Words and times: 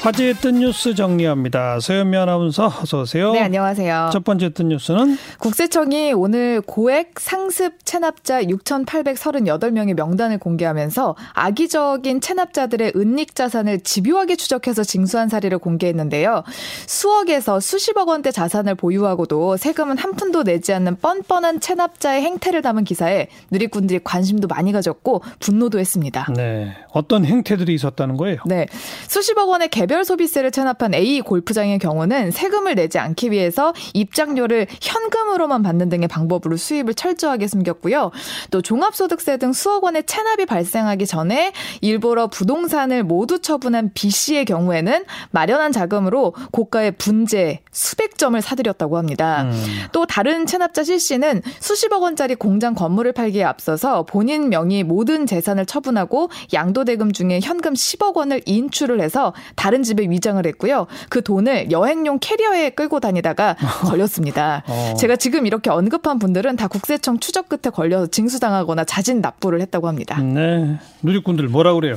화제의 0.00 0.32
뜬 0.34 0.60
뉴스 0.60 0.94
정리합니다. 0.94 1.78
서현미 1.78 2.16
아나운서 2.16 2.72
어서 2.80 3.02
오세요. 3.02 3.32
네, 3.32 3.40
안녕하세요. 3.40 4.08
첫 4.14 4.24
번째 4.24 4.48
뜬 4.48 4.68
뉴스는 4.68 5.18
국세청이 5.38 6.14
오늘 6.14 6.62
고액 6.62 7.20
상습 7.20 7.84
체납자 7.84 8.44
6,838명의 8.44 9.92
명단을 9.92 10.38
공개하면서 10.38 11.16
악의적인 11.34 12.22
체납자들의 12.22 12.92
은닉 12.96 13.34
자산을 13.34 13.80
집요하게 13.80 14.36
추적해서 14.36 14.84
징수한 14.84 15.28
사례를 15.28 15.58
공개했는데요. 15.58 16.44
수억에서 16.86 17.60
수십억 17.60 18.08
원대 18.08 18.30
자산을 18.30 18.76
보유하고도 18.76 19.58
세금은 19.58 19.98
한 19.98 20.14
푼도 20.14 20.44
내지 20.44 20.72
않는 20.72 20.96
뻔뻔한 20.96 21.60
체납자의 21.60 22.22
행태를 22.22 22.62
담은 22.62 22.84
기사에 22.84 23.28
누리꾼들이 23.50 24.00
관심도 24.02 24.48
많이 24.48 24.72
가졌고 24.72 25.22
분노도 25.40 25.78
했습니다. 25.78 26.26
네. 26.34 26.74
어떤 26.92 27.26
행태들이 27.26 27.74
있었다는 27.74 28.16
거예요? 28.16 28.38
네. 28.46 28.66
수십억 29.06 29.50
원의 29.50 29.68
개 29.68 29.89
개별 29.90 30.04
소비세를 30.04 30.52
체납한 30.52 30.94
A 30.94 31.20
골프장의 31.20 31.80
경우는 31.80 32.30
세금을 32.30 32.76
내지 32.76 33.00
않기 33.00 33.32
위해서 33.32 33.74
입장료를 33.92 34.68
현금으로만 34.80 35.64
받는 35.64 35.88
등의 35.88 36.06
방법으로 36.06 36.56
수입을 36.56 36.94
철저하게 36.94 37.48
숨겼고요. 37.48 38.12
또 38.52 38.62
종합소득세 38.62 39.38
등 39.38 39.52
수억 39.52 39.82
원의 39.82 40.04
체납이 40.06 40.46
발생하기 40.46 41.06
전에 41.06 41.52
일부러 41.80 42.28
부동산을 42.28 43.02
모두 43.02 43.40
처분한 43.40 43.90
B 43.92 44.10
씨의 44.10 44.44
경우에는 44.44 45.06
마련한 45.32 45.72
자금으로 45.72 46.34
고가의 46.52 46.92
분재 46.92 47.58
수백 47.72 48.16
점을 48.16 48.40
사들였다고 48.40 48.96
합니다. 48.96 49.42
음. 49.42 49.64
또 49.90 50.06
다른 50.06 50.46
체납자 50.46 50.84
C 50.84 51.00
씨는 51.00 51.42
수십억 51.58 52.02
원짜리 52.02 52.36
공장 52.36 52.74
건물을 52.74 53.10
팔기에 53.12 53.42
앞서서 53.42 54.04
본인 54.04 54.50
명의 54.50 54.84
모든 54.84 55.26
재산을 55.26 55.66
처분하고 55.66 56.30
양도대금 56.52 57.10
중에 57.10 57.40
현금 57.42 57.74
10억 57.74 58.14
원을 58.14 58.40
인출을 58.46 59.00
해서 59.00 59.34
다른 59.56 59.79
다른 59.80 59.82
집에 59.82 60.04
위장을 60.04 60.44
했고요. 60.46 60.86
그 61.08 61.22
돈을 61.22 61.70
여행용 61.70 62.18
캐리어에 62.20 62.70
끌고 62.70 63.00
다니다가 63.00 63.56
걸렸습니다. 63.88 64.62
어. 64.66 64.94
제가 64.98 65.16
지금 65.16 65.46
이렇게 65.46 65.70
언급한 65.70 66.18
분들은 66.18 66.56
다 66.56 66.68
국세청 66.68 67.18
추적 67.18 67.48
끝에 67.48 67.72
걸려서 67.72 68.06
징수당하거나 68.08 68.84
자진 68.84 69.20
납부를 69.20 69.60
했다고 69.62 69.88
합니다. 69.88 70.20
네. 70.20 70.78
누리꾼들 71.02 71.48
뭐라 71.48 71.72
그래요? 71.74 71.96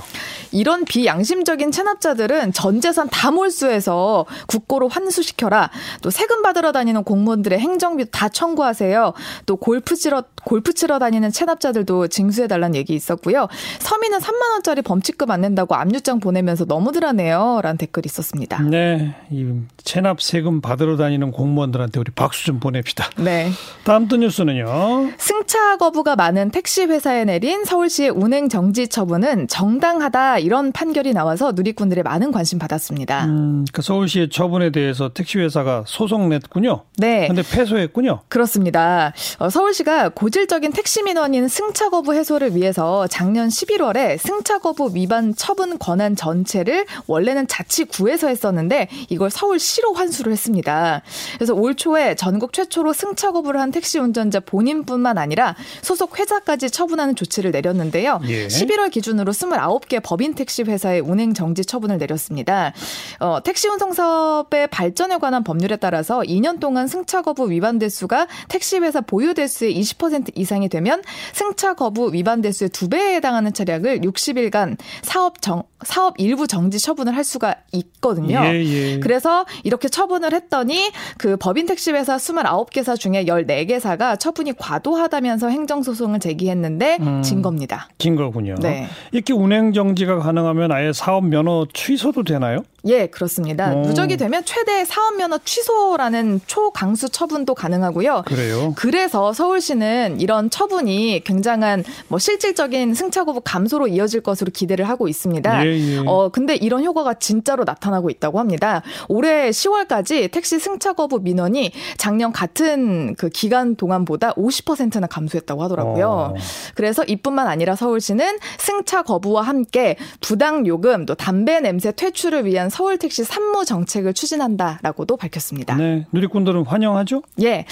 이런 0.52 0.86
비양심적인 0.86 1.72
체납자들은 1.72 2.53
전 2.53 2.80
재산 2.80 3.09
다 3.09 3.31
몰수해서 3.31 4.25
국고로 4.47 4.88
환수시켜라. 4.88 5.70
또 6.02 6.09
세금 6.09 6.42
받으러 6.42 6.72
다니는 6.72 7.03
공무원들의 7.03 7.59
행정비 7.59 8.06
다 8.12 8.30
청구하세요. 8.30 9.14
또 9.45 9.56
골프 9.58 9.95
치러 9.95 10.23
골프 10.45 10.73
치러 10.73 11.00
다니는 11.00 11.31
체납자들도 11.31 12.08
징수해 12.08 12.47
달라는 12.47 12.75
얘기 12.75 12.94
있었고요. 12.94 13.47
서민은 13.80 14.20
3만 14.20 14.52
원짜리 14.53 14.81
범칙금 14.81 15.31
안 15.31 15.42
낸다고 15.42 15.75
압류장 15.75 16.20
보내면서 16.20 16.66
너무들 16.66 17.03
하네요. 17.06 17.59
라는 17.73 17.77
댓글이 17.77 18.05
있었습니다. 18.05 18.61
네. 18.61 19.16
이 19.29 19.52
체납 19.83 20.21
세금 20.21 20.61
받으러 20.61 20.95
다니는 20.95 21.31
공무원들한테 21.31 21.99
우리 21.99 22.11
박수 22.11 22.45
좀 22.45 22.59
보냅시다. 22.59 23.09
네. 23.17 23.49
다음 23.83 24.07
또 24.07 24.16
뉴스는요. 24.16 25.11
승 25.17 25.42
차 25.54 25.78
거부가 25.78 26.16
많은 26.16 26.50
택시 26.50 26.86
회사에 26.86 27.26
내린 27.26 27.64
서울시의 27.64 28.09
운행 28.09 28.50
정지 28.50 28.88
처분은 28.88 29.48
정당하다 29.48 30.40
이런 30.40 30.72
판결이 30.72 31.14
나와서 31.14 31.52
누리꾼들의 31.52 32.04
많은 32.04 32.32
관심 32.32 32.58
받았습니다. 32.58 33.26
음, 33.26 33.64
그 33.72 33.84
서울시의 33.84 34.30
처분에 34.31 34.72
대해서 34.72 35.09
택시 35.14 35.38
회사가 35.38 35.84
소송 35.86 36.30
냈군요. 36.30 36.86
네. 36.98 37.28
근데 37.28 37.44
패소했군요. 37.44 38.22
그렇습니다. 38.30 39.14
어, 39.38 39.52
서울시가 39.52 40.09
고질적인 40.09 40.72
택시 40.72 41.04
민원인 41.04 41.48
승차 41.48 41.92
거부 41.92 42.16
해소를 42.16 42.56
위해서 42.56 43.06
작년 43.06 43.50
11월에 43.50 44.18
승차 44.18 44.58
거부 44.58 44.90
위반 44.96 45.36
처분 45.36 45.78
권한 45.78 46.16
전체를 46.16 46.88
원래는 47.06 47.46
자치구에서 47.46 48.28
했었는데 48.30 48.88
이걸 49.09 49.30
서울시로 49.30 49.94
환수를 49.94 50.31
했습니다. 50.31 51.04
그래서 51.36 51.54
올 51.54 51.76
초에 51.76 52.16
전국 52.16 52.54
최초로 52.54 52.92
승차 52.94 53.31
거부를 53.31 53.62
한 53.62 53.70
택시 53.70 54.00
운전자 54.00 54.40
본인뿐만 54.40 55.20
아니라 55.20 55.42
소속 55.81 56.19
회사까지 56.19 56.69
처분하는 56.69 57.16
조치를 57.16 57.51
내렸는데요. 57.51 58.19
예. 58.28 58.47
11월 58.47 58.91
기준으로 58.91 59.31
29개 59.31 60.01
법인 60.03 60.34
택시 60.34 60.63
회사의 60.63 61.01
운행 61.01 61.34
정지 61.34 61.66
처분을 61.66 61.97
내렸습니다. 61.97 62.73
어, 63.19 63.41
택시 63.44 63.68
운송 63.68 63.94
사업의 63.94 64.68
발전에 64.68 65.18
관한 65.18 65.44
법률에 65.44 65.75
따라서 65.75 66.22
2년 66.22 66.59
동안 66.59 66.88
승차 66.88 67.22
거부 67.22 67.50
위반 67.50 67.79
대수가 67.79 68.28
택시 68.47 68.78
회사 68.78 69.01
보유 69.01 69.34
대수의 69.34 69.79
20% 69.79 70.31
이상이 70.35 70.69
되면 70.69 71.01
승차 71.34 71.73
거부 71.73 72.13
위반 72.13 72.41
대수의 72.41 72.69
두 72.69 72.89
배에 72.89 73.16
해당하는 73.16 73.53
차량을 73.53 74.01
60일간 74.01 74.78
사업 75.01 75.41
정 75.41 75.63
사업 75.84 76.16
일부 76.18 76.47
정지 76.47 76.79
처분을 76.79 77.16
할 77.16 77.23
수가 77.23 77.56
있거든요. 77.73 78.39
예, 78.45 78.63
예. 78.63 79.00
그래서 79.00 79.45
이렇게 79.63 79.89
처분을 79.89 80.34
했더니 80.34 80.91
그 81.18 81.38
법인 81.38 81.66
택시 81.66 81.91
회사 81.91 82.16
29개사 82.16 82.97
중에 82.97 83.25
14개사가 83.25 84.19
처분이 84.19 84.53
과도하다 84.57 85.22
면서 85.23 85.50
행정 85.50 85.81
소송을 85.84 86.19
제기했는데 86.19 86.97
음, 87.01 87.22
진 87.22 87.41
겁니다. 87.41 87.89
진 87.97 88.16
거군요. 88.16 88.56
네. 88.61 88.88
이렇게 89.11 89.34
운행 89.34 89.73
정지가 89.73 90.19
가능하면 90.19 90.72
아예 90.72 90.94
사업 90.94 91.25
면허 91.25 91.66
취소도 91.73 92.23
되나요? 92.23 92.63
예, 92.85 93.07
그렇습니다. 93.07 93.73
오. 93.73 93.77
어. 93.79 93.81
누적이 93.81 94.17
되면 94.17 94.44
최대 94.45 94.83
사업 94.83 95.16
면허 95.16 95.38
취소라는 95.38 96.41
초강수 96.45 97.09
처분도 97.09 97.55
가능하고요. 97.55 98.23
그래요. 98.25 98.73
그래서 98.75 99.31
서울시는 99.31 100.19
이런 100.19 100.49
처분이 100.49 101.21
굉장한 101.23 101.83
뭐 102.09 102.19
실질적인 102.19 102.94
승차 102.94 103.23
거부 103.23 103.41
감소로 103.44 103.88
이어질 103.88 104.21
것으로 104.21 104.51
기대를 104.51 104.88
하고 104.89 105.07
있습니다. 105.07 105.66
예, 105.66 105.69
예. 105.69 105.97
어, 106.05 106.29
근데 106.29 106.55
이런 106.55 106.83
효과가 106.83 107.16
진짜로 107.16 107.63
나타나고 107.63 108.09
있다고 108.09 108.39
합니다. 108.39 108.81
올해 109.07 109.50
10월까지 109.50 110.31
택시 110.31 110.59
승차 110.59 110.94
거부 110.94 111.19
민원이 111.19 111.71
작년 111.97 112.31
같은 112.33 113.15
그 113.15 113.29
기간 113.29 113.75
동안보다 113.75 114.33
50%나 114.33 115.07
감소했다고 115.07 115.63
하더라고요. 115.63 116.09
어. 116.09 116.33
그래서 116.75 117.03
이뿐만 117.05 117.47
아니라 117.47 117.75
서울시는 117.75 118.39
승차 118.57 119.03
거부와 119.03 119.44
함께 119.44 119.95
부당 120.19 120.67
요금 120.67 121.05
또 121.05 121.15
담배 121.15 121.59
냄새 121.61 121.91
퇴출을 121.91 122.45
위한 122.45 122.69
서울 122.73 122.97
택시 122.97 123.23
산무 123.23 123.66
정책을 123.66 124.16
추진한다라고도 124.16 125.16
밝혔습니다. 125.16 125.75
네, 125.75 126.07
누리꾼들은 126.11 126.66
환영하죠? 126.66 127.22
예. 127.44 127.66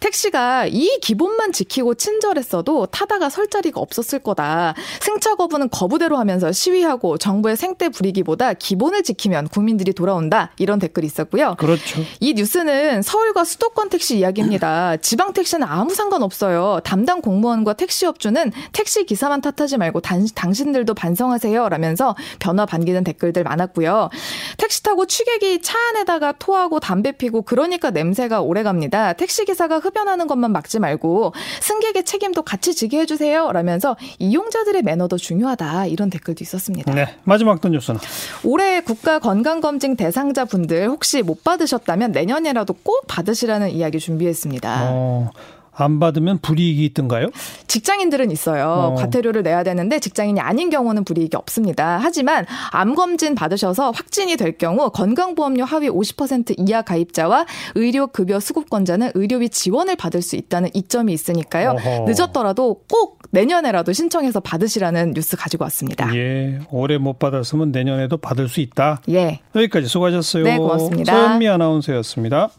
택시가 0.00 0.66
이 0.66 0.98
기본만 1.00 1.52
지키고 1.52 1.94
친절했어도 1.94 2.86
타다가 2.86 3.28
설 3.30 3.48
자리가 3.48 3.80
없었을 3.80 4.18
거다. 4.18 4.74
승차 5.00 5.36
거부는 5.36 5.68
거부대로 5.70 6.16
하면서 6.16 6.50
시위하고 6.50 7.18
정부의 7.18 7.56
생떼 7.56 7.90
부리기보다 7.90 8.54
기본을 8.54 9.04
지키면 9.04 9.46
국민들이 9.46 9.92
돌아온다. 9.92 10.50
이런 10.58 10.80
댓글이 10.80 11.06
있었고요. 11.06 11.54
그렇죠. 11.56 12.02
이 12.18 12.34
뉴스는 12.34 13.02
서울과 13.02 13.44
수도권 13.44 13.90
택시 13.90 14.18
이야기입니다. 14.18 14.96
지방 15.02 15.34
택시는 15.34 15.68
아무 15.68 15.94
상관없어요. 15.94 16.80
담당 16.82 17.20
공무원과 17.20 17.74
택시업주는 17.74 18.50
택시 18.72 19.04
기사만 19.04 19.40
탓하지 19.40 19.78
말고 19.78 20.00
단, 20.00 20.26
당신들도 20.34 20.94
반성하세요. 20.94 21.68
라면서 21.68 22.16
변화 22.40 22.66
반기는 22.66 23.04
댓글들 23.04 23.44
많았고요. 23.44 24.10
택시 24.56 24.82
타고 24.82 25.06
취객이 25.06 25.62
차 25.62 25.78
안에다가 25.90 26.32
토하고 26.32 26.80
담배 26.80 27.12
피고 27.12 27.42
그러니까 27.42 27.90
냄새가 27.90 28.40
오래 28.40 28.62
갑니다. 28.62 29.12
택시 29.12 29.44
기사가 29.44 29.78
흡연하는 29.78 30.26
것만 30.26 30.52
막지 30.52 30.78
말고 30.78 31.32
승객의 31.60 32.04
책임도 32.04 32.42
같이 32.42 32.74
지게 32.74 33.00
해주세요. 33.00 33.52
라면서 33.52 33.96
이용자들의 34.18 34.82
매너도 34.82 35.16
중요하다. 35.16 35.86
이런 35.86 36.10
댓글도 36.10 36.42
있었습니다. 36.42 36.94
네. 36.94 37.14
마지막 37.24 37.60
던 37.60 37.72
뉴스는 37.72 38.00
올해 38.44 38.80
국가 38.80 39.18
건강검진 39.18 39.96
대상자 39.96 40.44
분들 40.44 40.88
혹시 40.88 41.22
못 41.22 41.44
받으셨다면 41.44 42.12
내년에라도 42.12 42.74
꼭 42.82 43.06
받으시라는 43.06 43.70
이야기 43.70 43.98
준비했습니다. 43.98 44.88
어. 44.90 45.30
안 45.78 46.00
받으면 46.00 46.38
불이익이 46.38 46.84
있던가요? 46.86 47.28
직장인들은 47.66 48.30
있어요. 48.30 48.68
어. 48.68 48.94
과태료를 48.94 49.42
내야 49.42 49.62
되는데 49.62 49.98
직장인이 50.00 50.40
아닌 50.40 50.70
경우는 50.70 51.04
불이익이 51.04 51.36
없습니다. 51.36 51.98
하지만 52.02 52.46
암 52.72 52.94
검진 52.94 53.34
받으셔서 53.34 53.90
확진이 53.92 54.36
될 54.36 54.58
경우 54.58 54.90
건강보험료 54.90 55.64
하위 55.64 55.88
50% 55.88 56.54
이하 56.68 56.82
가입자와 56.82 57.46
의료급여 57.74 58.40
수급권자는 58.40 59.12
의료비 59.14 59.50
지원을 59.50 59.96
받을 59.96 60.22
수 60.22 60.36
있다는 60.36 60.70
이점이 60.74 61.12
있으니까요. 61.12 61.70
어허. 61.70 62.04
늦었더라도 62.08 62.82
꼭 62.88 63.18
내년에라도 63.30 63.92
신청해서 63.92 64.40
받으시라는 64.40 65.12
뉴스 65.12 65.36
가지고 65.36 65.64
왔습니다. 65.64 66.14
예, 66.14 66.60
올해 66.70 66.98
못 66.98 67.18
받았으면 67.18 67.72
내년에도 67.72 68.16
받을 68.16 68.48
수 68.48 68.60
있다. 68.60 69.02
예. 69.10 69.40
여기까지 69.54 69.86
수고하셨어요. 69.86 70.44
네, 70.44 70.56
고맙습니다. 70.56 71.12
서현미 71.12 71.48
아나운서였습니다. 71.48 72.50